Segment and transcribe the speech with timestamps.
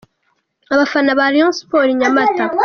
[0.73, 2.43] Abafana ba Rayon Sports i Nyamata.